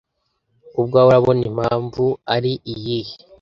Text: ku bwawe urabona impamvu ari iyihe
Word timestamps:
ku 0.73 0.79
bwawe 0.87 1.09
urabona 1.11 1.43
impamvu 1.51 2.03
ari 2.35 2.53
iyihe 2.73 3.13